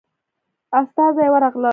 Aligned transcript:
استازي 0.79 1.25
ورغلل. 1.33 1.69